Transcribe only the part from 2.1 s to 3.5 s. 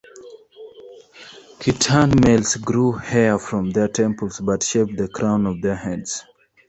males grew hair